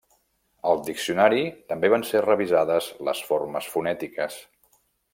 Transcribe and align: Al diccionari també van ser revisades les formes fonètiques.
Al 0.69 0.79
diccionari 0.87 1.43
també 1.73 1.93
van 1.95 2.07
ser 2.13 2.23
revisades 2.25 2.91
les 3.11 3.25
formes 3.31 3.71
fonètiques. 3.77 4.43